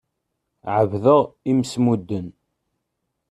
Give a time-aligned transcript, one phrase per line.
[0.75, 1.21] Ɛebdeɣ
[1.51, 2.27] imsemmuden.